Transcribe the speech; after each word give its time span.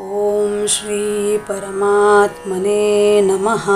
ॐ 0.00 0.66
श्री 0.66 1.36
परमात्मने 1.38 3.20
नमः। 3.22 3.66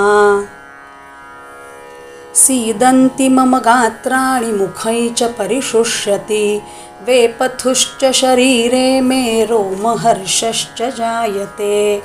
सीदन्ति 2.34 3.28
मम 3.28 3.58
गात्राणि 3.58 4.52
मुखै 4.52 5.08
च 5.08 5.22
परिशुष्यति 5.22 6.60
वेपथुश्च 7.06 8.04
शरीरे 8.14 9.00
मे 9.00 9.44
रोमहर्षश्च 9.44 10.82
जायते। 10.82 12.02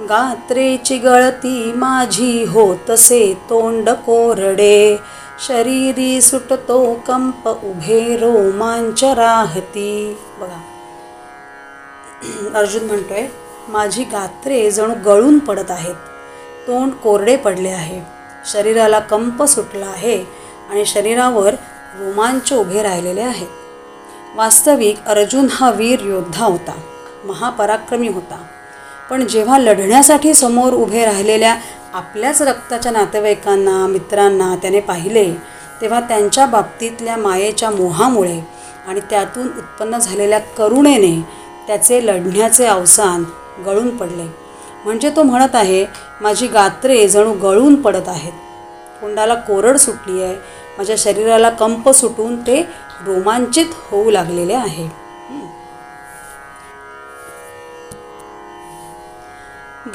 गात्रे 0.00 0.76
चिगळती 0.76 1.72
माझी 1.72 2.44
होतसे 2.44 3.34
तोंड 3.34 3.90
कोरडे 3.90 4.98
शरीरी 5.48 6.20
सुटतो 6.20 6.94
कंप 6.94 7.48
उभे 7.48 8.16
रोमांच 8.16 9.04
राहती। 9.04 10.18
बघा। 10.40 10.75
अर्जुन 12.54 12.84
म्हणतोय 12.84 13.26
माझी 13.68 14.04
गात्रे 14.04 14.70
जणू 14.70 14.94
गळून 15.04 15.38
पडत 15.38 15.70
आहेत. 15.70 15.94
तोंड 16.66 16.92
कोरडे 16.92 17.36
पडले 17.36 17.68
आहे. 17.68 18.00
शरीराला 18.52 18.98
कंप 18.98 19.42
सुटला 19.42 19.86
आहे 19.86 20.24
आणि 20.70 20.84
शरीरावर 20.86 21.54
रोमांच 21.98 22.52
उभे 22.52 22.82
राहिलेले 22.82 23.20
आहेत. 23.20 23.46
वास्तविक 24.34 25.04
अर्जुन 25.06 25.46
हा 25.50 25.70
वीर 25.70 26.00
योद्धा 26.00 26.44
होता. 26.44 26.72
महापराक्रमी 27.24 28.08
होता. 28.08 28.38
पण 29.10 29.26
जेव्हा 29.26 29.58
लढण्यासाठी 29.58 30.34
समोर 30.34 30.72
उभे 30.72 31.04
राहिलेल्या 31.04 31.56
आपल्याच 31.94 32.42
रक्ताच्या 32.42 32.92
नातेवाईकांना 32.92 33.86
मित्रांना 33.86 34.56
त्याने 34.56 34.80
पाहिले 34.80 35.32
तेव्हा 35.80 36.00
त्यांच्या 36.00 36.46
बाबतीतल्या 36.46 37.16
मायेच्या 37.16 37.70
मोहामुळे 37.70 38.40
आणि 38.86 39.00
त्यातून 39.00 39.46
उत्पन्न 39.46 39.98
झालेल्या 39.98 40.38
करुणेने 40.38 41.45
त्याचे 41.66 42.06
लढण्याचे 42.06 42.66
अवसान 42.66 43.24
गळून 43.66 43.96
पडले. 43.96 44.26
म्हणजे 44.84 45.10
तो 45.10 45.22
म्हणत 45.22 45.54
आहे 45.54 45.86
माझी 46.20 46.46
गात्रे 46.46 47.08
जणू 47.08 47.32
गळून 47.32 47.82
पडत 47.82 48.08
आहेत. 48.08 48.32
तोंडाला 49.00 49.34
कोरड 49.34 49.76
सुटली 49.76 50.22
आहे 50.22 50.36
माझ्या 50.78 50.96
शरीराला 50.98 51.50
कंप 51.50 51.88
सुटून 51.88 52.36
ते 52.36 52.62
रोमांचित 53.06 53.66
होऊ 53.90 54.10
लागलेले 54.10 54.54
आहे. 54.54 55.06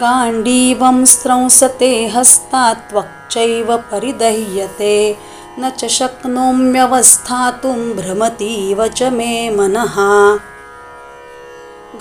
गांडीवं 0.02 1.06
स्त्रंसते 1.06 2.08
हस्तात् 2.08 2.94
वक्चैव 2.94 3.78
परिदह्यते 3.92 5.20
न 5.58 5.70
च 5.70 5.90
शक्नोम्यवस्थातुं 5.90 7.96
भ्रमतीव 7.96 8.88
च 8.88 9.03
मे 9.12 9.50
मनः। 9.50 9.96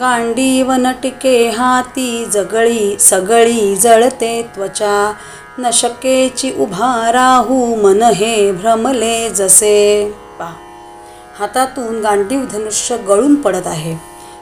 गांडीवनटिके 0.00 1.48
हाती 1.48 2.26
जगळी 2.32 2.98
सगळी 2.98 3.76
जळते 3.76 4.50
त्वचा. 4.54 5.12
नशकेची 5.58 6.52
उभा 6.58 7.12
राहू 7.12 7.82
मन 7.82 8.02
हे 8.02 8.52
भ्रमले 8.52 9.30
जसे. 9.30 10.10
पा. 10.38 10.52
हातातून 11.38 12.00
गांडीव 12.00 12.40
धनुष्य 12.52 12.96
गळून 12.96 13.34
पडत 13.34 13.66
आहे. 13.66 13.96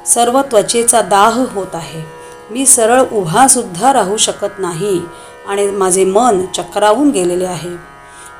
सर्व 0.07 0.43
त्वचेचा 0.43 1.01
दाह 1.01 1.45
होत 1.55 1.75
आहे. 1.75 2.03
मी 2.51 2.67
सरळ 2.67 3.03
उभासुद्धा 3.13 3.93
राहू 3.93 4.17
शकत 4.17 4.59
नाही 4.59 5.01
आणि 5.49 5.67
माझे 5.67 6.05
मन 6.05 6.47
चक्रावून 6.47 7.11
गेलेले 7.11 7.47
आहे. 7.47 7.77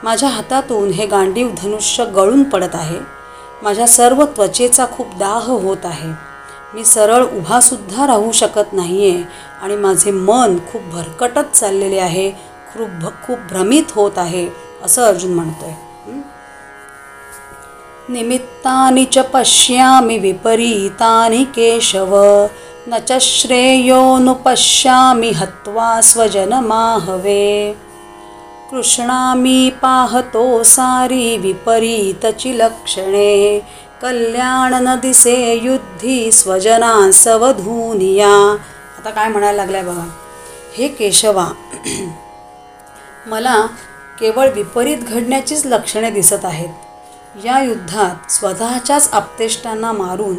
माझ्या 0.03 0.29
हातातून 0.29 0.89
हे 0.89 1.07
गांडीव 1.07 1.49
धनुष्य 1.63 2.05
गळून 2.05 2.43
पडत 2.43 2.75
आहे. 2.75 2.99
माझ्या 3.63 3.87
सर्व 3.87 4.25
त्वचेचा 4.25 4.87
खूप 4.93 5.07
दाह 5.19 5.51
होत 5.51 5.85
आहे. 5.85 6.28
मी 6.75 6.85
सरळ 6.85 7.25
उभासुद्धा 7.25 8.07
राहू 8.07 8.33
शकत 8.33 8.73
नाही 8.73 9.11
आहे 9.11 9.23
आणि 9.63 9.77
माझे 9.77 10.11
मन 10.11 10.59
खूप 10.73 10.83
भरकटत 10.83 11.55
चाललेले 11.55 11.99
आहे 11.99 12.33
खूप 12.73 13.03
भ 13.03 13.27
खूप 13.27 13.39
भ्रमित 13.51 13.83
होत 13.95 14.11
आहे 14.17 14.49
असं 14.85 15.03
अर्जुन 15.03 15.35
म्हणतोय. 15.35 15.73
निमित्तानि 18.09 19.05
च 19.05 19.19
पश्यामि 19.19 20.19
विपरीतानि 20.19 21.45
केशव 21.45 22.17
न 22.87 22.99
च 23.09 23.13
श्रेयोनुपश्यामि 23.21 25.31
हत्वा 25.31 26.01
स्वजनमाहवे 26.01 27.77
कृष्णामी 28.71 29.71
पाहतो 29.83 30.63
सारी 30.63 31.37
विपरीतची 31.37 32.59
लक्षणे 32.59 33.61
कल्याण 34.03 34.75
न 34.75 34.95
दिसे 35.01 35.55
युद्धी 35.55 36.33
स्वजना 36.33 37.11
सवधूनिया. 37.13 38.57
आता 38.99 39.11
काय 39.11 39.29
म्हणायला 39.29 39.57
लागलाय 39.57 39.83
बघा. 39.83 40.05
हे 40.77 40.89
केशवा 40.89 41.49
मला 43.27 43.67
केवळ 44.21 44.49
विपरीत 44.49 44.99
घडण्याचीच 44.99 45.67
लक्षणे 45.67 46.11
दिसत 46.11 46.45
आहेत. 46.45 46.69
या 47.45 47.61
युद्धात 47.61 48.31
स्वतःच्याच 48.31 49.09
आपतेष्टांना 49.13 49.93
मारून 49.93 50.37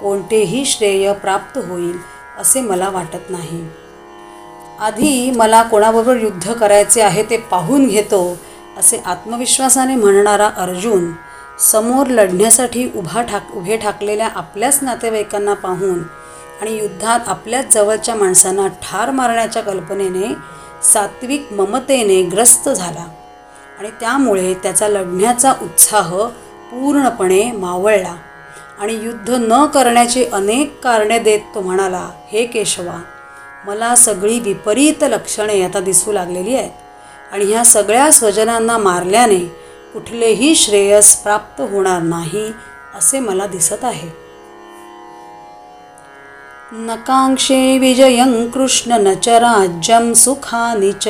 कोणतेही 0.00 0.64
श्रेय 0.64 1.12
प्राप्त 1.12 1.58
होईल 1.58 1.98
असे 2.38 2.60
मला 2.60 2.90
वाटत 2.90 3.30
नाही. 3.30 3.64
आधी 4.80 5.30
मला 5.30 5.62
कोणाबरोबर 5.62 6.16
युद्ध 6.16 6.52
करायचे 6.52 7.00
आहे 7.00 7.22
ते 7.22 7.36
पाहून 7.36 7.86
घेतो 7.88 8.38
असे 8.78 9.02
आत्मविश्वासाने 9.06 9.96
म्हणणारा 9.96 10.50
अर्जुन 10.56 11.12
समोर 11.60 12.06
लढण्यासाठी 12.06 12.90
उभा 12.94 13.22
ठाक 13.22 13.52
उभे 13.54 13.76
ठाकलेल्या 13.76 14.28
आपल्याच 14.34 14.78
नातेवाईकांना 14.82 15.54
पाहून 15.54 16.02
आणि 16.62 16.76
युद्धात 16.76 17.20
आपल्याच 17.26 17.74
जवळच्या 17.74 18.14
माणसांना 18.14 18.66
ठार 18.66 19.10
मारण्याच्या 19.10 19.62
कल्पनेने 19.62 20.34
सात्विक 20.82 21.52
ममतेने 21.52 22.22
ग्रस्त 22.22 22.68
झाला. 22.68 23.06
आणि 23.78 23.90
त्यामुळे 23.90 24.54
त्याचा 24.54 24.88
लढण्याचा 24.88 25.52
उत्साह 25.62 26.16
पूर्णपणे 26.70 27.52
मावळला. 27.52 28.14
आणि 28.80 28.94
युद्ध 28.94 29.30
न 29.30 29.66
करण्याची 29.66 30.24
अनेक 30.24 30.80
कारणे 30.84 31.18
देत 31.18 31.40
तो 31.54 31.60
म्हणाला 31.60 32.10
हे 32.28 32.46
केशवा 32.46 33.02
मला 33.66 33.94
सगळी 33.94 34.40
विपरीत 34.40 34.94
लक्षणे 35.02 35.62
आता 35.62 35.80
दिसू 35.80 36.12
लागलेली 36.12 36.56
आहेत. 36.56 36.70
आणि 37.32 37.44
ह्या 37.44 37.64
सगळ्या 37.64 38.12
स्वजनांना 38.12 38.78
मारल्याने 38.78 39.61
कुठलेही 39.92 40.54
श्रेयस 40.54 41.16
प्राप्त 41.16 41.60
होणार 41.60 42.02
नाही 42.02 42.52
असे 42.94 43.20
मला 43.20 43.46
दिसत 43.46 43.84
आहे. 43.84 44.08
नकांक्षे 46.72 47.78
विजयं 47.78 48.48
कृष्ण 48.50 48.92
न 48.92 49.14
च 49.14 49.28
राज्यं 49.28 50.14
सुखानि 50.14 50.92
च 50.92 51.08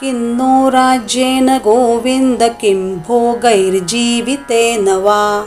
किन्नो 0.00 0.70
राज्येन 0.70 1.50
गोविन्द 1.50 2.42
किं 2.42 2.98
भोगैर्जीवितेन 2.98 4.88
वा। 4.88 5.46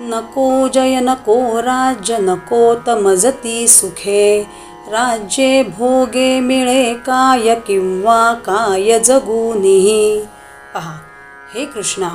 नको 0.00 0.68
जय 0.68 1.00
नको 1.00 1.60
राज्य 1.60 2.18
नको 2.18 2.74
तमजती 2.86 3.68
सुखे 3.68 4.46
राज्ये 4.88 5.62
भोगे 5.62 6.40
मिळे 6.40 6.94
काय 6.94 7.54
किंवा 7.54 8.32
काय 8.32 8.98
जगुनिः। 9.00 10.26
पहा। 10.74 11.07
हे 11.54 11.64
कृष्णा 11.64 12.08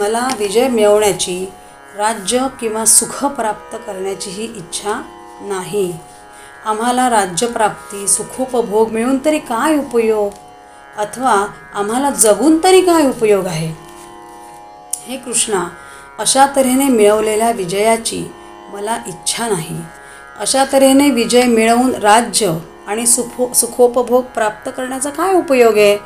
मला 0.00 0.28
विजय 0.38 0.68
मिळवण्याची 0.68 1.46
राज्य 1.96 2.46
किंवा 2.60 2.84
सुख 2.84 3.24
प्राप्त 3.24 3.76
करण्याचीही 3.86 4.44
इच्छा 4.44 5.02
नाही. 5.40 5.92
आम्हाला 6.64 7.10
राज्यप्राप्ती 7.10 8.08
सुखोपभोग 8.08 8.90
मिळून 8.90 9.24
तरी 9.24 9.38
काय 9.38 9.76
उपयोग? 9.76 10.32
अथवा 10.98 11.46
आम्हाला 11.74 12.10
जगून 12.10 12.64
तरी 12.64 12.80
काय 12.80 13.06
उपयोग 13.06 13.46
आहे? 13.46 13.72
हे 15.06 15.16
कृष्णा 15.16 15.68
अशा 16.18 16.46
तऱ्हेने 16.56 16.84
मिळवलेल्या 16.84 17.50
विजयाची 17.50 18.24
मला 18.72 18.98
इच्छा 19.06 19.48
नाही. 19.48 19.80
अशा 20.38 20.64
तऱ्हेने 20.72 21.10
विजय 21.10 21.42
मिळवून 21.42 21.94
राज्य 21.94 22.58
आणि 22.86 23.06
सुखो 23.06 23.52
सुखोपभोग 23.54 24.24
प्राप्त 24.24 24.70
करण्याचा 24.76 25.10
काय 25.10 25.34
उपयोग 25.34 25.78
आहे? 25.78 25.98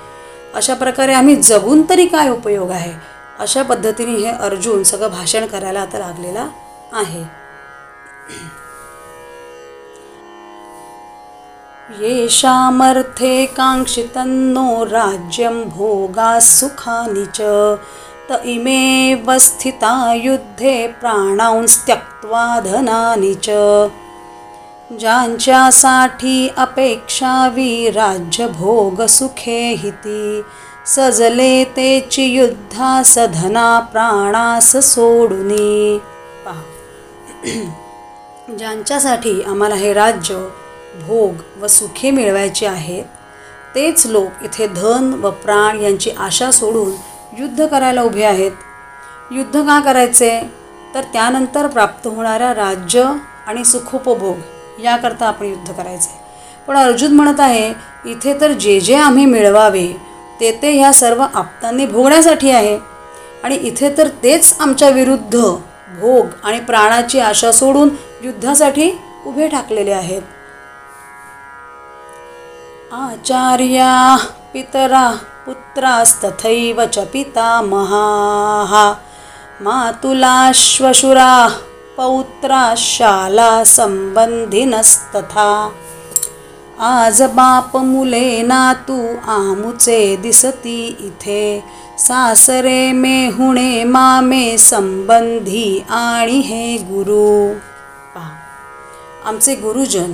अशा 0.55 0.75
प्रकारे 0.75 1.13
आम्ही 1.13 1.37
जगून 1.37 1.83
तरी 1.91 2.07
काय 2.07 2.29
उपयोग 2.29 2.71
आहे? 2.71 2.93
अशा 3.39 3.63
पद्धतीने 3.63 4.13
हे 4.13 4.29
अर्जुन 4.29 4.83
सगळं 4.83 5.09
भाषण 5.09 5.47
करायला 5.47 5.81
आता 5.81 5.99
लागलेला 5.99 6.49
आहे. 6.93 7.39
येषामर्थे 12.01 13.47
काङ्क्षितन्नो 13.47 14.85
राज्यं 14.85 15.69
भोगाः 15.69 16.39
सुखानि 16.39 17.27
च। 17.35 17.41
त 18.31 18.33
इमेव 18.45 19.39
स्थिता 19.39 20.15
युद्धे 20.15 20.87
प्राणांस्त्यक्त्वा 20.87 22.61
धनानि 22.61 23.35
च। 23.35 23.51
ज्यांच्यासाठी 24.93 26.49
अपेक्षावी 26.57 27.91
राज्यभोगसुखे 27.91 29.73
हिती. 29.73 30.43
सजले 30.87 31.65
तेची 31.65 32.25
युद्धा 32.25 33.03
धना 33.27 33.81
प्राणास 33.81 34.77
सोडुनी. 34.77 35.99
पहा. 36.45 36.63
ज्यांच्यासाठी 38.59 39.43
आम्हाला 39.43 39.75
हे 39.75 39.93
राज्य 39.93 40.49
भोग 41.07 41.63
व 41.63 41.67
सुखे 41.67 42.11
मिळवायचे 42.11 42.67
आहेत 42.67 43.05
तेच 43.75 44.07
लोक 44.07 44.43
इथे 44.43 44.67
धन 44.67 45.15
व 45.15 45.31
प्राण 45.31 45.81
यांची 45.81 46.11
आशा 46.11 46.51
सोडून 46.51 46.93
युद्ध 47.39 47.67
करायला 47.67 48.03
उभे 48.03 48.25
आहेत. 48.25 48.53
युद्ध 49.31 49.61
का 49.61 49.81
करायचे? 49.81 50.41
तर 50.95 51.03
त्यानंतर 51.03 51.67
प्राप्त 51.67 52.07
होणाऱ्या 52.07 52.55
राज्य 52.55 53.13
आणि 53.47 53.65
सुखोपभोग. 53.65 54.58
याकरता 54.85 55.27
आपण 55.27 55.47
युद्ध 55.47 55.73
करायचे 55.73 56.21
पण 56.69 56.77
अर्जुन 56.77 57.13
म्हणत 57.13 57.41
आहे 57.41 57.69
इथे 58.11 58.41
तर 58.41 58.53
जे 58.53 58.81
जे 58.81 58.95
आम्ही 58.95 59.27
मिळवावे 59.27 59.87
ते 60.41 60.51
ते 60.63 60.71
ह्या 60.73 60.93
सर्व 60.93 61.23
आपतांनी 61.35 61.87
भोगण्यासाठी 61.87 62.51
आहे. 62.51 62.79
आणि 63.45 63.55
इथे 63.55 63.89
तर 63.99 64.09
तेच 64.23 64.57
आमच्या 64.61 64.89
विरुद्ध 64.89 65.39
भोग 66.01 66.27
आणि 66.45 66.61
प्राणाची 66.61 67.21
आशा 67.21 67.53
सोडून 67.53 67.89
युद्धासाठी 68.23 68.91
उभे 69.27 69.49
ठाकलेले 69.49 69.93
आहेत. 69.93 70.23
आचार्या 72.93 74.17
पितरा 74.53 75.11
पुत्रास्तथैव 75.47 76.85
च 76.85 76.99
पितामहाः 76.99 78.75
मातुलाश्वशुरा 79.61 81.49
पौत्रा 81.99 82.75
शाला 82.79 83.65
संबंधिनस्तथा 83.65 85.53
आज 86.79 87.23
बाप 87.35 87.77
मुले 87.77 88.43
नातू 88.43 88.99
आमुचे 89.27 90.17
दिसती 90.17 90.87
इथे। 91.01 91.65
सासरे 91.99 92.93
मेहुणे 92.93 93.85
मामे 93.85 94.59
संबंधी 94.59 95.85
आणि 95.91 96.39
हे 96.41 96.77
गुरु। 96.91 97.55
पहा 98.15 98.31
आमचे 99.25 99.55
गुरुजन 99.55 100.13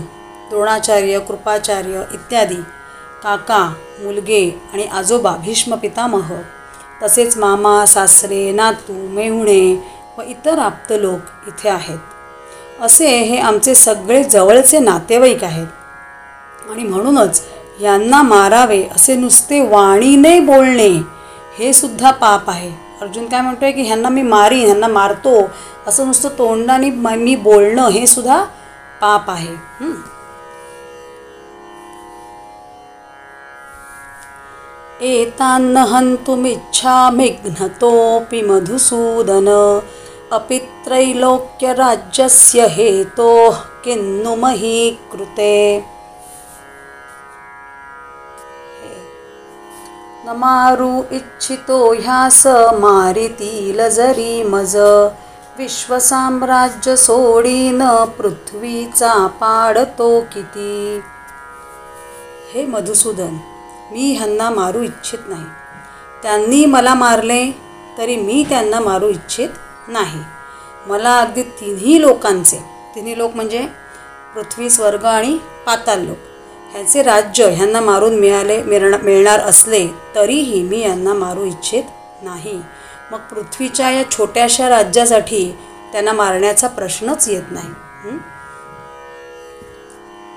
द्रोणाचार्य 0.51 1.19
कृपाचार्य 1.19 2.03
इत्यादी 2.15 2.63
काका 3.25 3.65
मुलगे 4.01 4.49
आणि 4.73 4.85
आजोबा 4.93 5.37
भीष्म 5.45 5.75
पितामह 5.75 6.33
तसेच 7.03 7.37
मामा 7.39 7.85
सासरे 7.87 8.51
नातू 8.53 9.09
मेहुणे 9.09 9.63
व 10.19 10.23
इतर 10.23 10.59
आप्त 10.59 10.93
लोक 10.93 11.49
इथे 11.49 11.69
आहेत. 11.69 11.99
असे 12.81 13.19
हे 13.19 13.39
आमचे 13.39 13.75
सगळे 13.75 14.25
जवळचे 14.25 14.79
नातेवाईक 14.79 15.45
आहेत. 15.45 15.67
आणि 16.71 16.83
म्हणूनच 16.83 17.43
यांना 17.81 18.23
मारावे 18.23 18.83
असे 18.83 19.15
नुसते 19.15 19.61
वाणीने 19.61 20.41
बोलणे 20.41 21.03
हे 21.59 21.73
सुद्धा 21.73 22.11
पाप 22.11 22.51
आहे. 22.51 22.73
अर्जुन 23.01 23.29
काय 23.29 23.41
म्हणतोय 23.41 23.73
की 23.73 23.83
ह्यांना 23.83 24.09
मी 24.09 24.23
मारीन 24.23 24.65
ह्यांना 24.65 24.89
मारतो 24.89 25.51
असं 25.87 26.07
नुसतं 26.07 26.29
तोंडाने 26.29 26.91
मी 26.91 27.37
बोलणं 27.37 27.89
हे 27.89 28.07
सुद्धा 28.07 28.45
पाप 29.01 29.31
आहे. 29.31 29.55
हं? 29.81 29.93
एतान्न 35.01 35.77
हन्तुमिच्छामिघ्नतोऽपि 35.77 38.43
मधुसूदन 38.43 39.79
अपि 40.33 40.59
त्रैलोक्यराज्यस्य 40.85 42.67
हेतोः 42.67 43.59
किन्नु 43.85 44.35
मही 44.37 44.91
कृते 45.13 45.57
न 50.27 50.37
मारू 50.39 50.93
इच्छितो 51.13 51.79
ह्यास 51.93 52.47
मारितील 52.81 53.89
जरी 53.89 54.43
मज 54.43 54.77
विश्वसाम्राज्य 55.59 56.97
सोडीन 56.97 57.83
पृथ्वीचा 58.19 59.15
पाडतो 59.41 60.09
किती। 60.33 61.01
हे 62.53 62.65
मधुसूदन 62.67 63.37
मी 63.93 64.13
ह्यांना 64.13 64.49
मारू 64.51 64.83
इच्छित 64.83 65.29
नाही. 65.29 65.45
त्यांनी 66.23 66.65
मला 66.67 66.95
मारले 66.95 67.45
तरी 67.99 68.17
मी 68.17 68.45
त्यांना 68.49 68.81
मारू 68.81 69.09
इच्छित 69.09 69.49
नाही. 69.89 70.21
मला 70.87 71.19
अगदी 71.19 71.43
तिन्ही 71.43 72.01
लोकांचे 72.01 72.59
तिन्ही 72.95 73.19
लोक 73.19 73.35
म्हणजे 73.35 73.67
पृथ्वी 74.35 74.71
स्वर्ग 74.71 75.05
आणि 75.05 75.39
पाताल 75.67 76.05
लोक 76.07 76.17
ह्यांचे 76.73 77.03
राज्य 77.03 77.47
ह्यांना 77.51 77.81
मारून 77.81 78.15
मिळाले 78.15 78.63
मिळणार 78.63 79.01
मिळणार 79.01 79.41
असले 79.41 79.87
तरीही 80.15 80.63
मी 80.63 80.81
यांना 80.81 81.15
मारू 81.15 81.45
इच्छित 81.45 81.85
नाही. 82.23 82.61
मग 83.13 83.19
पृथ्वीच्या 83.19 83.91
या 83.91 84.11
छोट्याशा 84.11 84.69
राज्यासाठी 84.69 85.59
त्यांना 85.93 86.13
मारण्याचा 86.13 86.69
प्रश्नच 86.69 87.29
येत 87.29 87.43
नाही. 87.51 87.69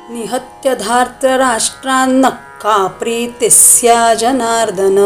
निहत्यधार्त 0.10 1.26
निहत्य 1.26 2.30
का 2.62 2.88
प्रीतिस्या 2.88 4.14
जनार्दन 4.14 4.98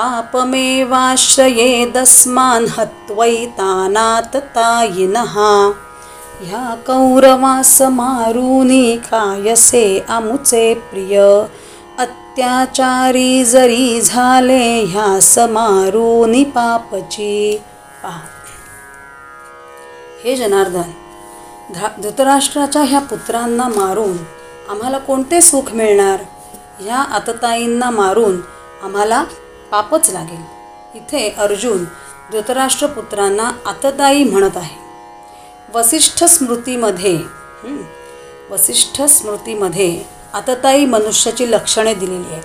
पापमेवाश्रयेदस्मान् 0.00 2.68
हत्वैतानाततायिनः 2.68 5.34
ह्या 6.40 6.76
कौरवास 6.86 7.82
मारूनी 7.82 8.96
कायसे 8.96 10.04
अमुचे 10.08 10.74
प्रिय। 10.74 11.46
अत्याचारी 11.98 13.44
जरी 13.44 14.00
झाले 14.00 14.84
ह्या 14.84 15.46
मारूनी 15.46 16.44
पापची। 16.44 17.58
पा 18.02 18.22
हे 20.24 20.36
जनार्दन 20.36 20.92
धा 21.74 21.88
धृतराष्ट्राच्या 22.02 22.82
ह्या 22.82 23.00
पुत्रांना 23.00 23.68
मारून 23.68 24.16
आम्हाला 24.70 24.98
कोणते 24.98 25.40
सुख 25.40 25.72
मिळणार? 25.72 26.18
ह्या 26.80 26.96
आतताईंना 26.96 27.90
मारून 27.90 28.40
आम्हाला 28.82 29.24
पापच 29.70 30.10
लागेल. 30.10 30.42
इथे 30.94 31.34
अर्जुन 31.38 31.84
धृतराष्ट्रपुत्रांना 32.32 33.50
आतताई 33.66 34.24
म्हणत 34.24 34.56
आहे. 34.56 34.76
वसिष्ठ 35.74 36.24
स्मृतीमध्ये 36.24 37.18
वसिष्ठ 38.50 39.02
स्मृतीमध्ये 39.02 40.04
आतताई 40.34 40.84
मनुष्याची 40.84 41.50
लक्षणे 41.50 41.94
दिलेली 41.94 42.32
आहेत. 42.32 42.42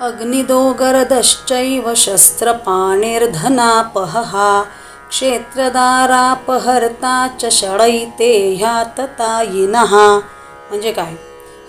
अग्निदोगरदश्चैव 0.00 1.94
शस्त्रपाणिर्धनापहहा 1.96 4.62
क्षेत्रदारापहर्ता 5.10 7.28
च 7.40 7.44
षडैते 7.50 8.54
ह्याततायिनः 8.54 10.20
म्हणजे 10.68 10.92
काय? 10.92 11.14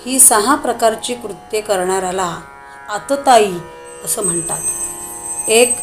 ही 0.06 0.20
सहा 0.20 0.56
प्रकारची 0.56 1.14
कृत्ये 1.14 1.62
करणाऱ्याला 1.62 2.38
आतताई 2.94 3.52
असं 4.06 4.24
म्हणतात. 4.24 4.60
एक 5.48 5.78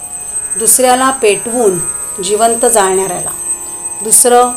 दुसऱ्याला 0.58 1.10
पेटवून 1.10 1.78
जिवंत 2.22 2.66
जाळणाऱ्याला. 2.66 3.30
दुसरं 4.02 4.50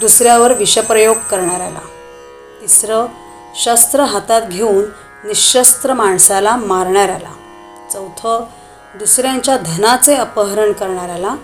दुसऱ्यावर 0.00 0.52
विषप्रयोग 0.52 1.16
करणाऱ्याला. 1.30 1.78
तिसरं 2.60 3.06
शस्त्र 3.56 4.00
हातात 4.00 4.42
घेऊन 4.42 4.84
निशस्त्र 5.24 5.92
माणसाला 5.92 6.56
मारणाऱ्याला. 6.56 7.32
चौथं 7.92 8.44
दुसऱ्यांच्या 8.94 9.56
धनाचे 9.56 10.14
अपहरण 10.14 10.72
करणाऱ्याला. 10.72 11.36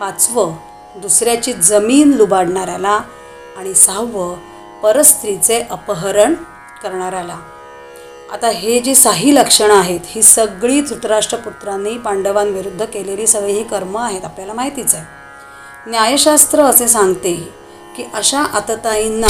पाचवं 0.00 0.54
दुसऱ्याची 0.96 1.52
जमीन 1.52 2.12
लुबाडणाऱ्याला. 2.12 3.00
आणि 3.56 3.74
सहावं 3.74 4.36
परस्त्रीचे 4.82 5.66
अपहरण 5.70 6.34
करणाऱ्याला. 6.82 7.38
आता 8.34 8.48
हे 8.48 8.78
जी 8.80 8.94
साही 8.94 9.34
लक्षणं 9.34 9.74
आहेत 9.74 10.00
ही 10.06 10.22
सगळी 10.22 10.80
धृतराष्ट्रपुत्रांनी 10.80 11.96
पांडवांविरुद्ध 11.98 12.84
केलेली 12.84 13.26
सगळी 13.26 13.52
ही 13.52 13.62
कर्म 13.62 13.98
आहेत 13.98 14.24
आपल्याला 14.24 14.52
माहितीच 14.52 14.94
आहे. 14.94 15.04
न्यायशास्त्र 15.86 16.62
असे 16.62 16.88
सांगते 16.88 17.34
की 17.96 18.04
अशा 18.14 18.40
आतताईंना 18.40 19.26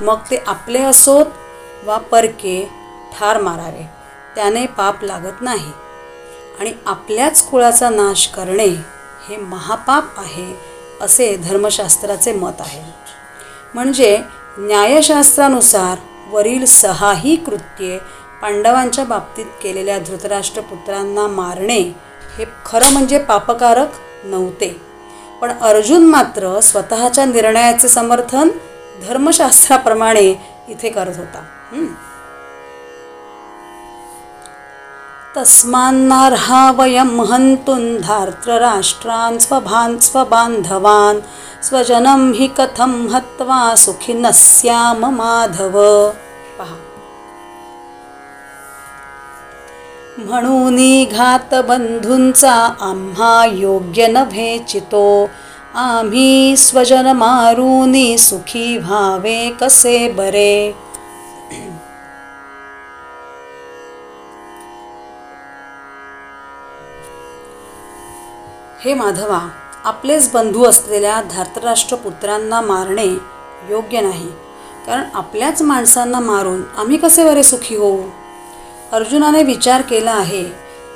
मग 0.00 0.18
ते 0.30 0.36
आपले 0.46 0.82
असोत 0.82 1.26
वा 1.84 1.98
परके 1.98 2.70
ठार 3.18 3.40
मारावे 3.40 3.86
त्याने 4.34 4.66
पाप 4.66 5.04
लागत 5.04 5.42
नाही. 5.42 5.70
आणि 6.60 6.72
आपल्याच 6.86 7.48
कुळाचा 7.50 7.90
नाश 7.90 8.26
करणे 8.26 8.68
हे 9.28 9.36
महापाप 9.36 10.04
आहे 10.18 10.52
असे 11.00 11.36
धर्मशास्त्राचे 11.36 12.32
मत 12.32 12.60
आहे. 12.60 12.82
म्हणजे 13.74 14.18
न्यायशास्त्रानुसार 14.58 15.96
वरील 16.30 16.64
सहाही 16.64 17.36
कृत्ये 17.36 17.98
पांडवांच्या 18.42 19.04
बाबतीत 19.04 19.46
केलेल्या 19.62 19.98
धृतराष्ट्रपुत्रांना 19.98 21.26
मारणे 21.26 21.78
हे 22.38 22.44
खरं 22.66 22.92
म्हणजे 22.92 23.18
पापकारक 23.18 23.88
नव्हते. 24.24 24.80
पण 25.40 25.58
अर्जुन 25.58 26.04
मात्र 26.04 26.60
स्वतःच्या 26.60 27.24
निर्णयाचे 27.24 27.88
समर्थन 27.88 28.48
धर्मशास्त्राप्रमाणे 29.08 30.34
इथे 30.68 30.88
करत 30.90 31.16
होता. 31.16 31.44
तस्मान्नार्हा 35.36 36.72
वयं 36.72 37.24
हन्तुं 37.24 38.00
धार्तराष्ट्रान् 38.00 39.38
स्वभान् 39.38 39.98
स्वबान्धवान् 39.98 41.20
स्वजनं 41.64 42.32
हि 42.32 42.46
कथं 42.46 43.08
हत्वा 43.08 43.74
सुखिनः 43.76 44.30
स्याम 44.30 45.04
माधव। 45.16 46.10
म्हणून 50.18 50.76
घात 51.04 51.54
बंधूंचा 51.54 52.52
आम्हा 52.80 53.46
योग्य 53.52 54.06
नव्हे 54.06 54.58
चितो. 54.58 55.30
आम्ही 55.74 56.56
स्वजन 56.56 57.06
मारूनी 57.06 58.18
सुखी 58.18 58.78
व्हावे 58.78 59.50
कसे 59.60 60.12
बरे? 60.12 60.76
हे 68.84 68.94
माधवा 68.94 69.48
आपलेच 69.84 70.32
बंधू 70.32 70.64
असलेल्या 70.64 71.22
धार्तराष्ट्रपुत्रांना 71.22 72.60
मारणे 72.60 73.06
योग्य 73.70 74.00
नाही. 74.00 74.28
कारण 74.86 75.04
आपल्याच 75.14 75.62
माणसांना 75.62 76.20
मारून 76.20 76.62
आम्ही 76.76 76.96
कसे 76.96 77.24
बरे 77.24 77.42
सुखी 77.42 77.76
होऊ? 77.76 78.02
अर्जुनाने 78.96 79.42
विचार 79.42 79.82
केला 79.82 80.10
आहे 80.10 80.42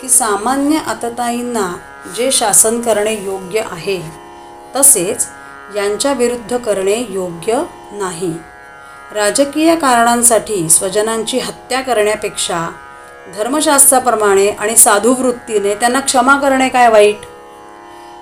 की 0.01 0.09
सामान्य 0.09 0.79
आतताईंना 0.87 1.77
जे 2.17 2.33
शासन 2.33 2.81
करणे 2.81 3.15
योग्य 3.15 3.63
आहे 3.71 4.01
तसेच 4.77 5.27
यांच्या 5.77 6.13
विरुद्ध 6.13 6.57
करणे 6.57 7.07
योग्य 7.09 7.63
नाही. 7.93 8.33
राजकीय 9.15 9.77
कारणांसाठी 9.77 10.69
स्वजनांची 10.69 11.39
हत्या 11.39 11.81
करण्यापेक्षा 11.81 12.71
धर्मशास्त्राप्रमाणे 13.37 14.51
आणि 14.51 14.77
साधुवृत्तीने 14.77 15.75
त्यांना 15.75 16.01
क्षमा 16.01 16.37
करणे 16.37 16.69
काय 16.69 16.89
वाईट? 16.89 17.17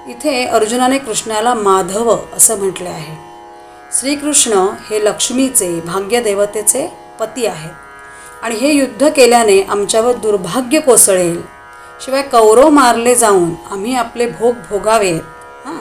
इथे 0.09 0.45
अर्जुनाने 0.45 0.99
कृष्णाला 0.99 1.55
माधव 1.55 2.17
असं 2.37 2.59
म्हटले 2.59 2.89
आहे. 2.89 3.17
श्रीकृष्ण 4.01 4.53
हे 4.91 5.05
लक्ष्मीचे 5.05 5.81
भाग्यदेवतेचे 5.81 6.93
पती 7.21 7.47
आहेत. 7.47 7.88
आणि 8.43 8.55
हे 8.55 8.73
युद्ध 8.73 9.09
केल्याने 9.09 9.61
आमच्यावर 9.63 10.13
दुर्भाग्य 10.13 10.81
कोसळेल. 10.81 11.41
शिवाय 12.05 12.23
कौरव 12.23 12.69
मारले 12.69 13.15
जाऊन 13.15 13.55
आम्ही 13.71 13.95
आपले 13.95 14.27
भोग 14.27 14.55
भोगावेत 14.71 15.23
हां? 15.65 15.79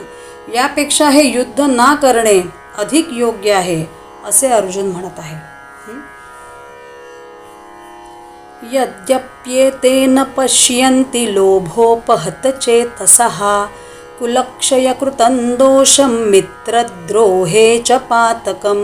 यापेक्षा 0.54 1.08
हे 1.08 1.22
युद्ध 1.22 1.60
ना 1.60 1.94
करणे 1.94 2.40
अधिक 2.78 3.08
योग्य 3.12 3.52
आहे 3.52 3.84
असे 4.24 4.48
अर्जुन 4.48 4.86
म्हणत 4.86 5.18
आहे. 5.18 5.58
यद्यप्येतेन 8.72 10.22
पश्यन्ति 10.22 11.34
लोभोपहत 11.34 12.46
चेतसः 12.46 13.64
कुलक्षयकृतं 14.18 15.54
दोषं 15.54 16.08
मित्रद्रोहे 16.08 17.78
च 17.78 17.92
पातकं 17.92 18.78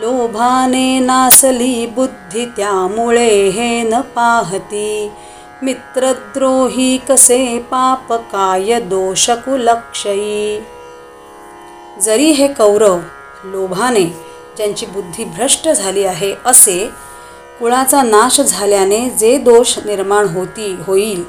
लोभाने 0.00 0.98
नासली 0.98 1.86
बुद्धी 1.86 2.44
त्यामुळे 2.46 3.48
हे 3.48 3.82
न 3.82 4.00
पाहती. 4.00 5.10
मित्रद्रोही 5.62 6.96
कसे 7.08 7.58
पाप 7.58 8.12
काय 8.12 8.80
दोष 8.80 9.30
कुलक्षयी. 9.30 10.60
जरी 12.02 12.30
हे 12.30 12.48
कौरव 12.48 12.98
लोभाने 13.44 14.04
ज्यांची 14.56 14.86
बुद्धी 14.86 15.24
भ्रष्ट 15.24 15.68
झाली 15.68 16.04
आहे 16.04 16.34
असे 16.46 16.90
कुळाचा 17.58 18.02
नाश 18.02 18.40
झाल्याने 18.40 19.08
जे 19.10 19.36
दोष 19.38 19.78
निर्माण 19.78 20.28
होती 20.28 20.76
होईल 20.86 21.22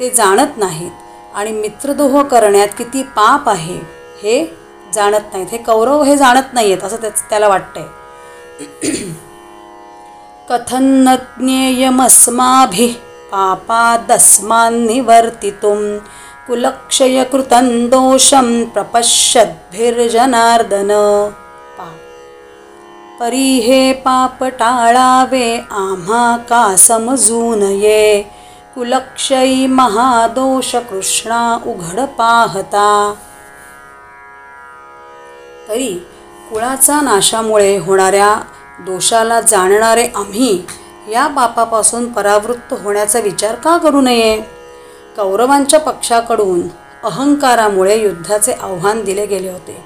ते 0.00 0.10
जाणत 0.10 0.58
नाहीत. 0.58 0.90
आणि 1.34 1.52
मित्रदोह 1.52 2.22
करण्यात 2.22 2.68
किती 2.78 3.02
पाप 3.02 3.48
आहे 3.48 3.78
हे 4.22 4.61
जाणत 4.94 5.20
नाहीत. 5.32 5.46
हे 5.52 5.58
कौरव 5.58 6.02
हे 6.02 6.16
जाणत 6.16 6.42
नाही 6.52 6.72
आहेत 6.72 6.84
असं 6.84 6.96
त्याच 6.96 7.30
त्याला 7.30 7.48
वाटतंय. 7.48 7.84
कथन 10.50 11.08
न 11.08 11.14
ज्ञेयमस्माभिः 11.14 12.92
पापादस्मान्निवर्तितुं 13.32 15.98
कुलक्षयकृतं 16.46 17.86
दोषं 17.86 18.64
प्रपश्यद्भिर्जनार्दन। 18.64 20.88
पा 21.78 21.84
परी 23.20 23.58
हे 23.58 23.92
पाप। 23.92 24.44
टाळावे 24.44 25.60
आम्हा 25.70 26.36
का 26.36 26.76
समजूनये 26.76 28.22
कुलक्षयी 28.74 29.66
महादोष 29.66 30.76
कृष्णा 30.76 31.58
उघड 31.66 32.00
पाहता 32.00 33.14
तरी 35.72 35.92
कुळाचा 36.50 37.00
नाशामुळे 37.00 37.78
होणाऱ्या 37.78 38.34
दोषाला 38.80 39.40
जाणणारे 39.40 40.06
आम्ही 40.14 40.62
या 41.12 41.26
पापापासून 41.26 42.12
परावृत्त 42.12 42.74
होण्याचा 42.82 43.20
विचार 43.20 43.54
का 43.54 43.76
करू 43.76 44.00
नये? 44.00 44.40
कौरवांच्या 45.16 45.80
पक्षाकडून 45.80 46.60
अहंकारामुळे 47.04 48.02
युद्धाचे 48.02 48.52
आव्हान 48.52 49.04
दिले 49.04 49.26
गेले 49.26 49.50
होते. 49.50 49.84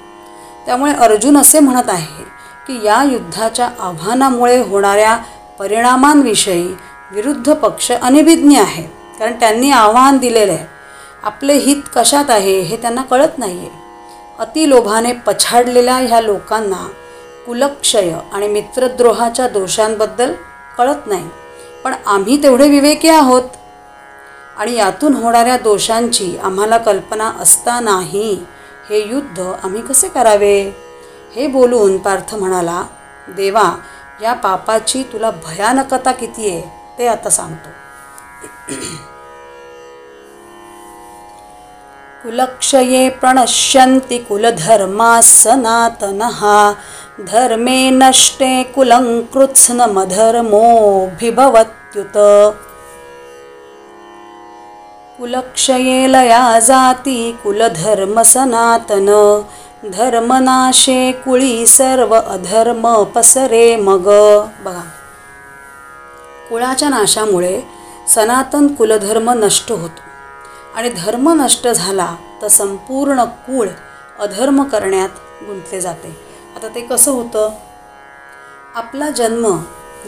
त्यामुळे 0.65 0.93
अर्जुन 0.93 1.37
असे 1.37 1.59
म्हणत 1.59 1.89
आहे 1.89 2.23
की 2.67 2.85
या 2.85 3.03
युद्धाच्या 3.03 3.69
आव्हानामुळे 3.79 4.61
होणाऱ्या 4.61 5.17
परिणामांविषयी 5.59 6.75
विरुद्ध 7.11 7.53
पक्ष 7.53 7.91
अनिभिज्ञ 7.91 8.59
आहे. 8.59 8.83
कारण 9.19 9.31
त्यांनी 9.31 9.71
आव्हान 9.71 10.17
दिलेलं 10.17 10.53
आहे. 10.53 10.65
आपले 11.23 11.53
हित 11.53 11.81
कशात 11.95 12.29
आहे 12.29 12.59
हे 12.59 12.77
त्यांना 12.77 13.01
कळत 13.01 13.37
नाही 13.37 13.59
आहे 13.59 13.86
अतिलोभाने 14.39 15.13
पछाडलेल्या 15.13 15.95
ह्या 15.97 16.21
लोकांना 16.21 16.87
कुलक्षय 17.45 18.13
आणि 18.33 18.47
मित्रद्रोहाच्या 18.47 19.47
दोषांबद्दल 19.47 20.33
कळत 20.77 21.07
नाही. 21.07 21.29
पण 21.83 21.93
आम्ही 22.05 22.43
तेवढे 22.43 22.69
विवेकी 22.69 23.09
आहोत. 23.09 23.43
आणि 24.57 24.75
यातून 24.75 25.13
होणाऱ्या 25.13 25.57
दोषांची 25.57 26.37
आम्हाला 26.37 26.77
कल्पना 26.77 27.31
असतानाही 27.39 28.43
हे 28.89 29.09
युद्ध 29.09 29.39
आम्ही 29.63 29.81
कसे 29.81 30.07
करावे? 30.07 30.71
हे 31.35 31.47
बोलून 31.47 31.97
पार्थ 31.97 32.35
म्हणाला 32.35 32.83
देवा 33.27 33.75
या 34.21 34.33
पापाची 34.33 35.03
तुला 35.03 35.31
भयानकता 35.31 36.11
किती 36.11 36.49
आहे 36.49 36.95
ते 36.97 37.07
आता 37.07 37.29
सांगतो. 37.29 37.69
कुलक्षये 42.27 43.09
प्रणश्यन्ति 43.09 44.17
कुलधर्माः 44.17 45.21
सनातनः 45.21 46.39
धर्मे 47.25 47.89
नष्टे 47.89 48.63
कुलं 48.63 49.21
कृत्स्नमधर्मोऽभिभवत्युत 49.33 52.17
कुलक्षये 55.17 56.07
लया 56.07 56.59
जाती 56.59 57.37
कुलधर्मसनातन। 57.43 59.09
धर्मनाशे 59.93 61.11
कुळी 61.11 61.67
सर्व 61.67 62.15
अधर्म 62.15 63.03
पसरे 63.03 63.75
मग। 63.75 64.07
बघा 64.65 64.83
कुळाच्या 66.49 66.89
नाशामुळे 66.89 67.61
सनातन 68.15 68.67
कुलधर्म 68.67 69.45
नष्ट 69.45 69.71
होतो. 69.71 70.06
आणि 70.77 70.89
धर्म 70.89 71.29
नष्ट 71.41 71.67
झाला 71.67 72.15
तर 72.41 72.47
संपूर्ण 72.47 73.23
कुळ 73.23 73.67
अधर्म 74.19 74.63
करण्यात 74.63 75.09
गुंतले 75.43 75.81
जाते. 75.81 76.17
आता 76.55 76.67
ते 76.67 76.81
कसं 76.81 77.11
होतं? 77.11 77.49
आपला 78.75 79.09
जन्म 79.09 79.57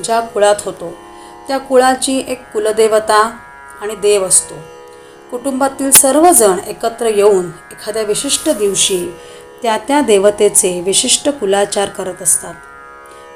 ज्या 0.04 0.20
कुळात 0.20 0.56
होतो 0.66 0.94
त्या 1.48 1.58
कुळाची 1.58 2.24
एक 2.28 2.44
कुलदेवता 2.54 3.22
आणि 3.82 3.96
देव 3.96 4.26
असतो. 4.26 4.56
कुटुंबातील 5.32 5.92
सर्वजण 5.92 6.60
एकत्र 6.68 7.06
येऊन 7.06 7.46
एखाद्या 7.72 8.04
विशिष्ट 8.04 8.50
दिवशी 8.50 9.06
त्या 9.62 9.78
त्या 9.78 10.02
देवतेचे 10.02 10.82
विशिष्ट 10.82 11.30
कुलाचार 11.30 11.90
करत 11.90 12.22
असतात. 12.22 12.54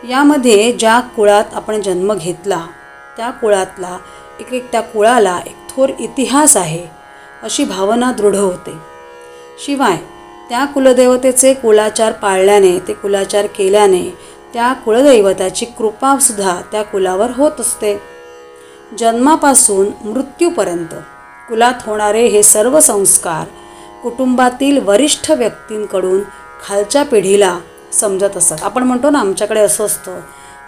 यामध्ये 0.09 0.71
ज्या 0.71 0.99
कुळात 0.99 1.53
आपण 1.53 1.81
जन्म 1.81 2.13
घेतला 2.13 2.65
त्या 3.17 3.31
कुळातला 3.31 3.97
एक 4.39 4.53
एक 4.53 4.71
त्या 4.71 4.81
कुळाला 4.81 5.39
एक 5.45 5.57
थोर 5.69 5.89
इतिहास 5.99 6.57
आहे. 6.57 7.02
अशी 7.43 7.63
भावना 7.63 8.11
दृढ 8.11 8.35
होते. 8.35 8.71
शिवाय 9.65 9.97
त्या 10.49 10.65
कुलदेवतेचे 10.65 11.53
कुलाचार 11.53 12.11
पाळल्याने 12.11 12.77
ते 12.79 12.93
कुलाचार 12.93 13.45
केल्याने 13.45 14.17
त्या 14.53 14.73
कुलदैवताची 14.73 15.65
कृपासुद्धा 15.65 16.61
त्या 16.71 16.83
कुलावर 16.83 17.29
होत 17.35 17.59
असते. 17.59 18.01
जन्मापासून 18.99 19.87
मृत्यूपर्यंत 20.05 20.93
कुलात 21.49 21.73
होणारे 21.85 22.25
हे 22.27 22.43
सर्व 22.43 22.79
संस्कार 22.79 23.45
कुटुंबातील 24.03 24.79
वरिष्ठ 24.85 25.31
व्यक्तींकडून 25.31 26.21
खालच्या 26.65 27.03
पिढीला 27.03 27.59
समजत 27.93 28.37
असतात 28.37 28.63
आपण 28.63 28.83
म्हणतो 28.83 29.09
ना 29.09 29.19
आमच्याकडे 29.19 29.59
असं 29.59 29.85
असतं. 29.85 30.19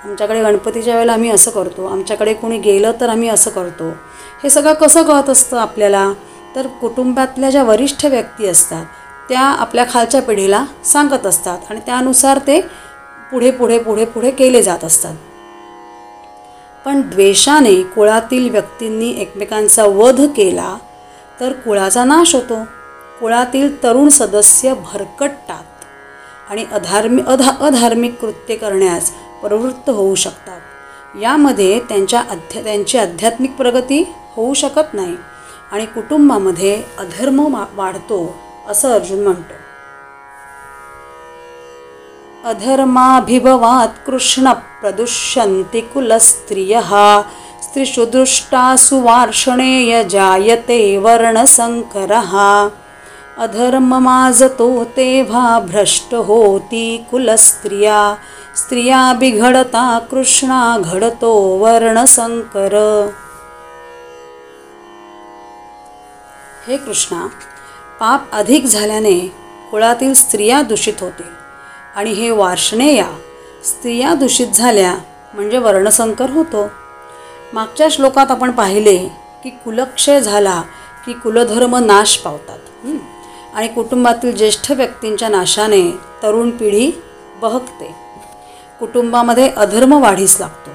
आमच्याकडे 0.03 0.41
गणपतीच्या 0.41 0.93
वेळेला 0.93 1.13
आम्ही 1.13 1.29
असं 1.29 1.51
करतो. 1.51 1.85
आमच्याकडे 1.85 2.33
कोणी 2.33 2.57
गेलं 2.57 2.91
तर 3.01 3.09
आम्ही 3.09 3.29
असं 3.29 3.51
करतो. 3.51 3.89
हे 4.43 4.49
सगळं 4.49 4.73
कसं 4.73 5.03
कळत 5.03 5.29
असतं 5.29 5.57
आपल्याला? 5.57 6.13
तर 6.55 6.67
कुटुंबातल्या 6.67 7.49
ज्या 7.49 7.63
वरिष्ठ 7.63 8.05
व्यक्ती 8.05 8.47
असतात 8.47 8.85
त्या 9.29 9.39
आपल्या 9.39 9.85
खालच्या 9.89 10.21
पिढीला 10.21 10.65
सांगत 10.85 11.25
असतात 11.25 11.59
आणि 11.69 11.79
त्यानुसार 11.79 12.39
ते 12.47 12.61
पुढे 13.31 13.51
पुढे 13.51 13.79
पुढे 13.79 14.05
पुढे 14.05 14.31
केले 14.31 14.63
जात 14.63 14.83
असतात. 14.83 15.15
पण 16.85 17.01
द्वेषाने 17.01 17.81
कुळातील 17.83 18.49
व्यक्तींनी 18.49 19.09
एकमेकांचा 19.09 19.85
वध 19.85 20.21
केला 20.21 20.77
तर 21.39 21.51
कुळाचा 21.51 22.03
नाश 22.03 22.35
होतो. 22.35 22.63
कुळातील 23.19 23.83
तरुण 23.83 24.09
सदस्य 24.09 24.73
भरकटतात 24.73 25.83
आणि 26.49 26.65
अधार्मी 26.71 27.21
अधा 27.27 27.51
अधार्मिक 27.59 28.19
कृत्य 28.19 28.55
करण्यास 28.55 29.11
प्रवृत्त 29.41 29.89
होऊ 29.89 30.15
शकतात. 30.15 30.59
यामध्ये 31.21 31.79
त्यांच्या 31.79 32.19
अध्या 32.19 32.63
त्यांची 32.63 32.97
आध्यात्मिक 32.97 33.55
प्रगती 33.55 34.03
होऊ 34.35 34.53
शकत 34.53 34.93
नाही. 34.93 35.15
आणि 35.75 35.85
कुटुंबामध्ये 35.85 36.83
अधर्म 36.99 37.39
वाढतो 37.75 38.35
असं 38.69 38.93
अर्जुन 38.93 39.23
म्हणतो. 39.23 39.53
अधर्माभिभवात् 42.49 44.05
कृष्ण 44.05 44.51
प्रदुष्यन्ति 44.81 45.81
कुलस्त्रियः 45.81 46.91
स्त्रिषु 47.63 48.05
दृष्टासु 48.05 48.85
सुवार्षणेय 48.85 50.03
जायते 50.03 50.97
वर्णसंकरः 50.97 52.33
अधर्ममाजतो 53.43 54.83
तेव्हा 54.97 55.59
भ्रष्ट 55.59 56.13
होती 56.29 56.85
कुलस्त्रिया 57.11 57.99
स्त्रिया 58.55 59.13
बिघडता 59.13 59.87
कृष्णा 60.11 60.77
घडतो 60.77 61.35
वर्णसंकर 61.63 62.75
हे 66.67 66.77
कृष्णा 66.77 67.27
पाप 67.99 68.31
अधिक 68.31 68.65
झाल्याने 68.65 69.19
कुळातील 69.71 70.13
स्त्रिया 70.13 70.61
दूषित 70.61 70.93
होतील. 71.01 71.29
आणि 71.95 72.11
हे 72.11 72.31
वार्षणेया 72.31 73.07
स्त्रिया 73.65 74.13
दूषित 74.13 74.47
झाल्या 74.47 74.95
म्हणजे 75.33 75.57
वर्णसंकर 75.57 76.29
होतो. 76.29 76.67
मागच्या 77.53 77.87
श्लोकात 77.91 78.31
आपण 78.31 78.51
पाहिले 78.51 78.97
की 79.43 79.49
कुलक्षय 79.49 80.21
झाला 80.21 80.61
की 81.05 81.13
कुलधर्म 81.13 81.75
नाश 81.75 82.17
पावतात. 82.17 82.59
आणि 83.55 83.67
कुटुंबातील 83.67 84.35
ज्येष्ठ 84.35 84.71
व्यक्तींच्या 84.71 85.29
नाशाने 85.29 85.91
तरुण 86.23 86.49
पिढी 86.49 86.91
बहकते. 87.41 87.95
कुटुंबामध्ये 88.79 89.49
अधर्म 89.57 90.01
वाढीस 90.01 90.37
लागतो. 90.39 90.71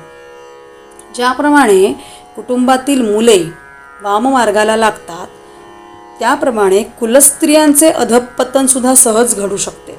ज्याप्रमाणे 1.14 1.92
कुटुंबातील 2.36 3.12
मुले 3.12 3.44
वाममार्गाला 4.02 4.76
लागतात 4.76 5.26
त्याप्रमाणे 6.20 6.82
कुलस्त्रियांचे 6.82 7.90
अधपतनसुद्धा 7.90 8.94
सहज 8.94 9.34
घडू 9.34 9.56
शकते. 9.56 9.92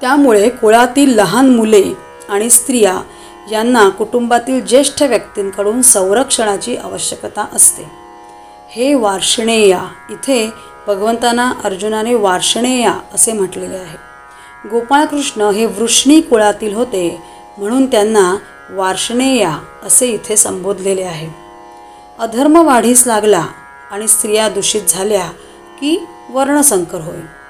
त्यामुळे 0.00 0.48
कुळातील 0.48 1.14
लहान 1.14 1.56
मुले 1.56 1.84
आणि 2.28 2.50
स्त्रिया 2.50 3.00
यांना 3.52 3.88
कुटुंबातील 3.88 4.66
ज्येष्ठ 4.66 5.02
व्यक्तींकडून 5.02 5.82
संरक्षणाची 5.82 6.76
आवश्यकता 6.76 7.46
असते. 7.52 7.82
हे 8.70 8.94
वार्षणेया 8.94 9.82
इथे 10.10 10.50
भगवंतांना 10.86 11.52
अर्जुनाने 11.64 12.14
वार्षणेया 12.14 12.94
असे 13.14 13.32
म्हटलेले 13.32 13.76
आहे. 13.76 13.98
गोपाळकृष्ण 14.68 15.40
हे 15.40 15.66
वृष्णी 15.66 16.20
कुळातील 16.20 16.74
होते 16.74 17.22
म्हणून 17.58 17.86
त्यांना 17.86 18.36
वार्षणेया 18.70 19.58
असे 19.82 20.06
इथे 20.06 20.36
संबोधलेले 20.36 21.02
आहे. 21.02 21.28
अधर्म 22.18 22.56
वाढीस 22.56 23.06
लागला 23.06 23.46
आणि 23.92 24.08
स्त्रिया 24.08 24.48
दूषित 24.48 24.82
झाल्या 24.88 25.26
की 25.80 26.06
वर्णसंकर 26.30 27.00
होईल. 27.00 27.42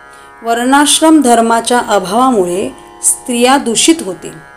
वर्णाश्रम 0.43 1.23
धर्माच्या 1.23 1.79
अभावामुळे 1.79 2.71
स्त्रिया 3.05 3.57
दूषित 3.57 3.95
होतील. 4.05 4.53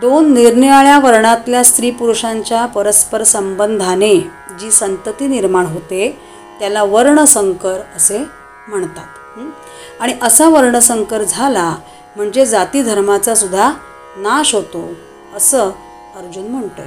दोन 0.00 0.34
निरनिराळ्या 0.34 0.98
वर्णातल्या 0.98 1.64
स्त्री 1.64 1.90
पुरुषांच्या 1.90 2.66
परस्पर 2.66 3.22
संबंधाने 3.22 4.16
जी 4.60 4.70
संतती 4.70 5.26
निर्माण 5.26 5.66
होते 5.66 6.20
त्याला 6.60 6.82
वर्णसंकर 6.82 7.80
असे 7.96 8.18
म्हणतात. 8.68 9.38
आणि 10.00 10.14
असा 10.22 10.48
वर्णसंकर 10.48 11.22
झाला 11.22 11.76
म्हणजे 12.16 12.46
जाती 12.46 12.82
धर्माचा 12.82 13.34
सुद्धा 13.34 13.72
नाश 14.16 14.54
होतो 14.54 14.88
असं 15.36 15.70
अर्जुन 16.16 16.44
म्हणतोय. 16.44 16.86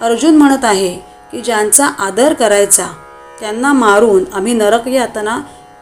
अर्जुन 0.02 0.36
म्हणत 0.36 0.64
आहे 0.64 0.94
की 1.32 1.40
ज्यांचा 1.40 1.86
आदर 1.98 2.32
करायचा 2.32 2.86
त्यांना 3.40 3.72
मारून 3.72 4.24
आम्ही 4.34 4.52
नरक 4.52 4.88
यातना 4.88 5.38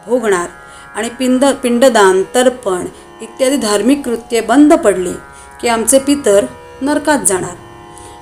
भोगणार 0.07 0.47
आणि 0.95 1.09
पिंड 1.09 1.45
पिंडदान 1.63 2.21
तर्पण 2.35 2.85
इत्यादी 3.21 3.57
धार्मिक 3.57 4.05
कृत्ये 4.05 4.41
बंद 4.41 4.73
पडली 4.73 5.13
की 5.61 5.67
आमचे 5.67 5.99
पितर 5.99 6.45
नरकात 6.81 7.19
जाणार. 7.19 7.55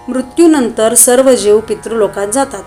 मृत्यूनंतर 0.07 0.93
सर्व 0.93 1.33
जीव 1.35 1.59
पितृलोकात 1.59 2.27
जातात. 2.27 2.63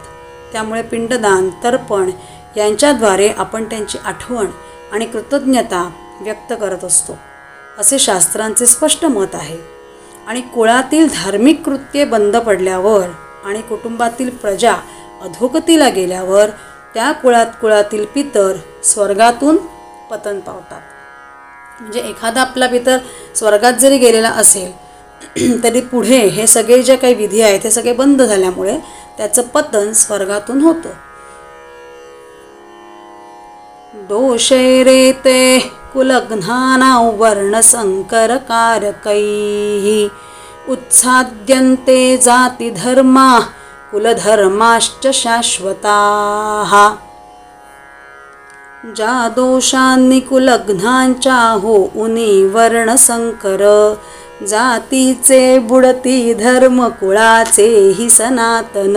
त्यामुळे 0.53 0.83
पिंडदान 0.83 1.51
तर्पण 1.65 2.11
यांच्याद्वारे 2.57 3.29
आपण 3.29 3.65
त्यांची 3.65 3.99
आठवण 4.05 4.47
आणि 4.93 5.07
कृतज्ञता 5.07 5.91
व्यक्त 6.21 6.53
करत 6.61 6.85
असतो 6.85 7.19
असे 7.79 7.99
शास्त्रांचे 7.99 8.67
स्पष्ट 8.67 9.05
मत 9.05 9.35
आहे. 9.35 9.59
आणि 10.27 10.41
कुळातील 10.41 11.09
धार्मिक 11.15 11.63
कृत्ये 11.65 12.05
बंद 12.05 12.37
पडल्यावर 12.37 13.07
आणि 13.45 13.61
कुटुंबातील 13.63 14.31
प्रजा 14.31 14.75
अधोगतीला 15.23 15.89
गेल्यावर 15.89 16.49
त्या 16.95 17.13
कुळात 17.13 17.47
कुळातील 17.61 18.05
पितर 18.05 18.57
स्वर्गातून 18.85 19.57
पतन 20.11 20.41
पावतात. 20.41 20.81
म्हणजे 21.81 22.01
एखादा 22.01 22.41
आपला 22.41 22.67
पितर 22.67 22.99
स्वर्गात 23.37 23.73
जरी 23.73 23.99
गेलेला 23.99 24.29
असेल 24.29 24.91
तरी 25.65 25.81
पुढे 25.81 26.17
हे 26.17 26.47
सगळे 26.47 26.83
जे 26.83 26.97
काही 26.97 27.15
विधी 27.15 27.41
आहेत 27.41 27.61
हे 27.65 27.71
सगळे 27.71 27.93
बंद 27.93 28.23
झाल्यामुळे 28.23 28.79
त्याचं 29.19 29.43
पतन 29.43 29.93
स्वर्गातून 29.93 30.61
होतं. 30.61 30.91
दोषैरेते 34.09 35.59
कुलघ्नानां 35.93 37.17
वर्णसङ्करकारकैः 37.17 40.09
उत्साद्यन्ते 40.73 42.17
जातिधर्मा 42.17 43.41
कुलधर्माश्च 43.93 45.07
शाश्वताः। 45.15 46.95
ज्या 48.85 49.29
दोषांनी 49.29 50.19
कुलघ्नांच्या 50.21 51.35
हो 51.63 51.75
उनी 51.95 52.45
वर्णसंकर 52.45 53.63
जातीचे 54.49 55.59
बुडती 55.59 56.33
धर्म 56.35 56.87
कुळाचेही 57.01 58.09
सनातन. 58.11 58.97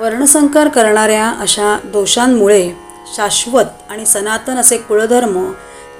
वर्णसंकर 0.00 0.68
करणाऱ्या 0.68 1.28
अशा 1.40 1.76
दोषांमुळे 1.84 2.70
शाश्वत 3.16 3.90
आणि 3.90 4.06
सनातन 4.06 4.58
असे 4.58 4.76
कुळधर्म 4.78 5.42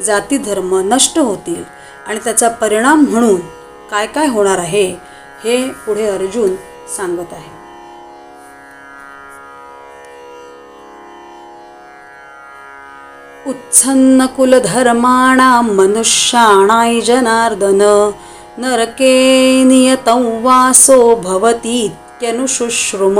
जातीधर्म 0.06 0.74
नष्ट 0.84 1.18
होतील 1.18 1.62
आणि 2.06 2.18
त्याचा 2.24 2.48
परिणाम 2.60 3.04
म्हणून 3.10 3.40
काय 3.90 4.06
काय 4.06 4.26
होणार 4.26 4.58
आहे 4.58 4.86
हे 5.44 5.62
पुढे 5.86 6.06
अर्जुन 6.08 6.54
सांगत 6.96 7.32
आहे. 7.32 7.55
उत्सन्नकुलधर्माणां 13.48 15.64
मनुष्याणाय 15.64 17.00
जनार्दन। 17.00 18.10
नरके 18.58 19.64
नियतं 19.64 20.42
वासो 20.42 21.14
भवतीत्यनुशुश्रुम। 21.14 23.14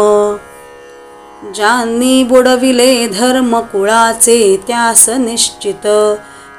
ज्यांनी 1.55 2.23
बुडविले 2.23 3.09
धर्मकुळाचे 3.09 4.65
त्यास 4.67 5.09
निश्चित। 5.09 5.87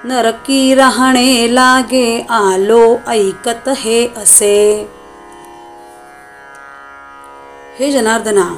नरकी 0.04 0.76
राहणे 0.76 1.56
लागे 1.56 2.26
आलो 2.30 2.98
ऐकत 3.08 3.70
हे 3.70 4.14
असे। 4.18 4.90
हे 7.80 7.92
जनार्दना 7.92 8.56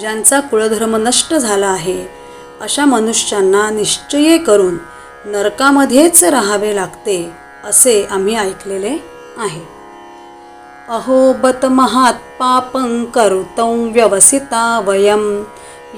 ज्यांचा 0.00 0.40
कुळधर्म 0.40 0.96
नष्ट 0.96 1.34
झाला 1.34 1.66
आहे 1.66 2.19
अशा 2.60 2.84
मनुष्यांना 2.84 3.70
निश्चय 3.70 4.38
करून 4.38 4.76
नरकामध्येच 5.26 6.24
राहावे 6.24 6.76
लागते 6.76 7.32
असे 7.64 8.06
आम्ही 8.10 8.36
ऐकलेले 8.36 8.98
आहे. 9.38 9.60
अहो 10.88 11.32
बत 11.32 11.66
महात 11.66 12.14
पापं 12.40 13.04
करुतं 13.04 13.92
व्यवसिता 13.92 14.82
वयं 14.86 15.44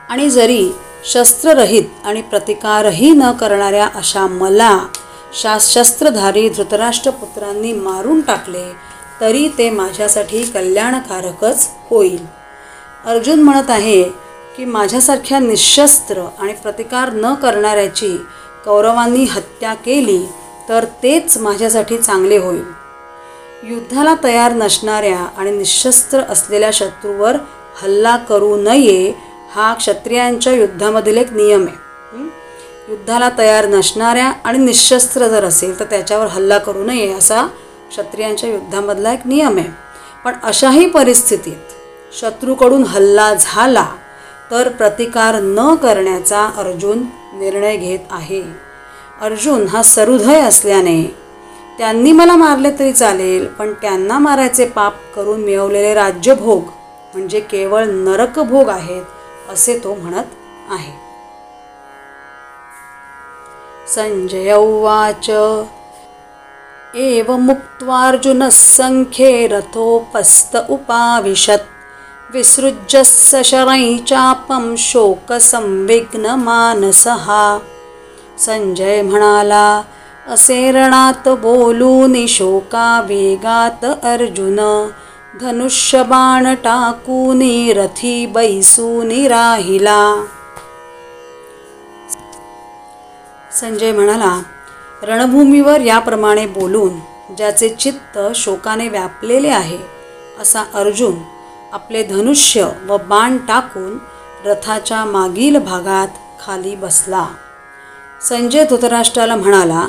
आणि 0.10 0.30
जरी 0.30 0.72
शस्त्ररहित 1.06 1.84
आणि 2.06 2.22
प्रतिकारही 2.22 3.12
न 3.12 3.32
करणाऱ्या 3.32 3.88
अशा 3.96 4.26
मला 4.28 4.78
शा 5.42 5.58
शस्त्रधारी 5.62 6.48
धृतराष्ट्रपुत्रांनी 6.50 7.74
मारून 7.74 8.22
टाकले 8.22 8.64
तरी 9.22 9.48
ते 9.58 9.70
माझ्यासाठी 9.70 10.44
कल्याणकारकच 10.44 11.68
होईल. 11.90 12.26
अर्जुन 13.06 13.40
म्हणत 13.40 13.70
आहे 13.70 14.04
की 14.58 14.66
माझ्यासारख्या 14.66 15.40
निशस्त्र 15.40 16.24
आणि 16.40 16.54
प्रतिकार 16.54 17.10
न 17.14 17.34
करणाऱ्याची 17.34 18.16
कौरवांनी 18.66 19.24
हत्या 19.24 19.74
केली 19.74 20.26
तर 20.70 20.86
तेच 21.04 21.38
माझ्यासाठी 21.38 21.98
चांगले 21.98 22.38
होईल. 22.38 22.64
युद्धाला 23.64 24.16
तयार 24.24 24.54
नसणाऱ्या 24.54 25.26
आणि 25.38 25.52
निशस्त्र 25.52 26.22
असलेल्या 26.30 26.70
शत्रूवर 26.74 27.38
हल्ला 27.82 28.18
करू 28.18 28.56
नये 28.58 29.29
हा 29.50 29.74
क्षत्रियांच्या 29.74 30.54
युद्धामधील 30.54 31.18
एक 31.18 31.32
नियम 31.34 31.66
आहे. 31.68 31.88
युद्धाला 32.90 33.30
तयार 33.38 33.66
नसणाऱ्या 33.68 34.32
आणि 34.44 34.58
निशस्त्र 34.58 35.28
जर 35.28 35.44
असेल 35.44 35.80
तर 35.80 35.86
त्याच्यावर 35.90 36.28
हल्ला 36.28 36.58
करू 36.58 36.84
नये 36.84 37.12
असा 37.14 37.46
क्षत्रियांच्या 37.90 38.50
युद्धामधला 38.50 39.14
एक 39.14 39.26
नियम 39.26 39.58
आहे. 39.58 39.68
पण 40.26 40.34
अशाही 40.44 40.86
परिस्थितीत 40.90 42.16
शत्रूकडून 42.20 42.84
हल्ला 42.84 43.34
झाला 43.34 43.86
तर 44.52 44.70
प्रतिकार 44.70 45.40
न 45.42 45.74
करण्याचा 45.76 46.46
अर्जुन 46.58 47.04
निर्णय 47.34 47.78
घेत 47.78 48.12
आहे. 48.12 48.42
अर्जुन 49.22 49.68
हा 49.68 49.82
सरुधय 49.84 50.40
असल्याने 50.40 51.02
त्यांनी 51.78 52.12
मला 52.12 52.36
मारले 52.36 52.72
तरी 52.80 52.92
चालेल 52.94 53.46
पण 53.60 53.72
त्यांना 53.82 54.18
मारायचे 54.20 54.66
पाप 54.66 54.94
करून 55.16 55.42
मिळवलेले 55.42 55.94
राज्यभोग 55.94 56.64
म्हणजे 57.14 57.40
केवळ 57.42 57.86
नरकभोग 57.86 58.70
आहेत 58.70 59.04
असे 59.50 59.82
तो 59.84 59.96
म्हणत 59.96 60.24
आहे. 60.70 60.94
संजय 63.88 64.54
उवाच 64.54 65.30
एवमुक्त्वार्जुनः 66.96 68.50
सङ्ख्ये 68.50 69.48
रथोपस्थ 69.48 70.58
उपाविशत्. 70.70 71.68
विसृज्य 72.34 73.04
सशरै 73.04 73.98
चापं 73.98 74.76
शोकसंविघ्नमानसः 74.78 77.58
संजय 78.40 79.02
म्हणाला 79.02 79.82
असे 80.28 80.72
रणात 80.72 81.28
बोलून 81.28 82.28
शोकावेगात 82.28 83.86
अर्जुन. 83.86 84.90
धनुष्य 85.42 86.02
बाण 86.04 86.54
टाकूनी 86.64 87.74
रथी 87.74 88.26
बैसूनी 88.26 89.28
राहिला. 89.28 90.00
संजय 93.52 93.92
म्हणाला 93.92 94.32
रणभूमीवर 95.04 95.82
याप्रमाणे 95.82 96.46
बोलून 96.48 97.00
ज्याचे 97.38 97.70
चित्त 97.70 98.18
शोकाने 98.36 98.88
व्यापलेले 98.90 99.50
आहे 99.50 99.78
असा 100.42 100.64
अर्जुन 100.74 101.16
आपले 101.74 102.04
धनुष्य 102.04 102.68
व 102.88 102.98
बाण 103.10 103.38
टाकून 103.48 103.98
रथाच्या 104.46 105.04
मागील 105.06 105.58
भागात 105.60 106.20
खाली 106.42 106.76
बसला. 106.76 107.26
संजय 108.22 108.64
धृतराष्ट्राला 108.66 109.36
म्हणाला 109.36 109.88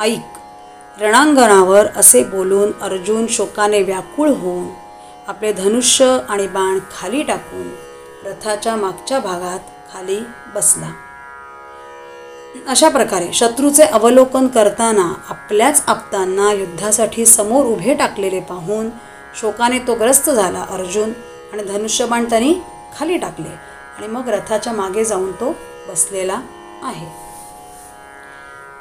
ऐक 0.00 1.00
रणांगणावर 1.00 1.86
असे 1.96 2.22
बोलून 2.24 2.72
अर्जुन 2.82 3.26
शोकाने 3.30 3.82
व्याकुळ 3.82 4.28
होऊन 4.28 4.66
आपले 5.28 5.52
धनुष्य 5.52 6.18
आणि 6.28 6.46
बाण 6.46 6.78
खाली 6.92 7.22
टाकून 7.22 7.70
रथाच्या 8.26 8.76
मागच्या 8.76 9.18
भागात 9.18 9.58
खाली 9.92 10.20
बसला. 10.54 10.92
अशा 12.68 12.88
प्रकारे 12.88 13.32
शत्रूचे 13.32 13.82
अवलोकन 13.82 14.46
करताना 14.46 15.14
आपल्याच 15.28 15.82
आप्तांना 15.86 16.52
युद्धासाठी 16.52 17.26
समोर 17.26 17.64
उभे 17.64 17.94
टाकलेले 17.94 18.40
पाहून 18.40 18.88
शोकाने 19.40 19.78
तो 19.78 19.94
ग्रस्त 19.94 20.30
झाला. 20.30 20.66
अर्जुन 20.70 21.12
आणि 21.52 21.62
धनुष्यबाण 21.62 22.24
त्यांनी 22.24 22.54
खाली 22.98 23.16
टाकले 23.16 23.54
आणि 23.98 24.06
मग 24.06 24.28
रथाच्या 24.28 24.72
मागे 24.72 25.04
जाऊन 25.04 25.32
तो 25.32 25.54
बसलेला 25.88 26.40
आहे. 26.82 27.06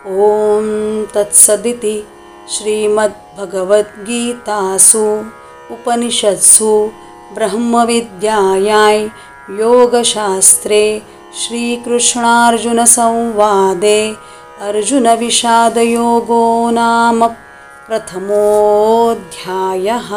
ओम 0.06 1.04
तत्सदिती 1.16 2.08
श्रीमद्भगवद्गीतासु 2.50 5.22
उपनिषत्सु 5.72 6.90
ब्रह्मविद्यायाय 7.36 9.08
योगशास्त्रे 9.60 11.02
श्रीकृष्णार्जुनसंवादे 11.40 14.16
अर्जुनविषादयोगो 14.62 16.70
नाम 16.70 17.28
प्रथमोऽध्यायः। 17.88 20.10